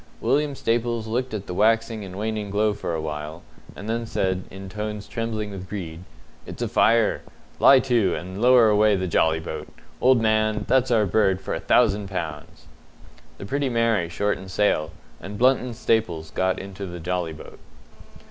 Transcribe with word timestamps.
William 0.19 0.55
Staples 0.55 1.05
looked 1.05 1.31
at 1.31 1.45
the 1.45 1.53
waxing 1.53 2.03
and 2.03 2.17
waning 2.17 2.49
glow 2.49 2.73
for 2.73 2.95
a 2.95 2.99
while, 2.99 3.43
and 3.75 3.87
then 3.87 4.07
said, 4.07 4.45
in 4.49 4.67
tones 4.67 5.07
trembling 5.07 5.51
with 5.51 5.69
greed, 5.69 6.01
"It's 6.47 6.63
a 6.63 6.67
fire. 6.67 7.21
Lie 7.59 7.81
to, 7.81 8.15
and 8.15 8.41
lower 8.41 8.69
away 8.69 8.95
the 8.95 9.05
jolly 9.05 9.39
boat. 9.39 9.67
Old 10.01 10.19
man, 10.19 10.65
that's 10.67 10.89
our 10.89 11.05
bird 11.05 11.39
for 11.39 11.53
a 11.53 11.59
thousand 11.59 12.07
pounds!" 12.09 12.65
The 13.37 13.45
Pretty 13.45 13.69
Mary 13.69 14.09
shortened 14.09 14.49
sail, 14.49 14.89
and 15.19 15.37
Blunt 15.37 15.59
and 15.59 15.75
Staples 15.75 16.31
got 16.31 16.57
into 16.57 16.87
the 16.87 16.99
jolly 16.99 17.33
boat. 17.33 17.59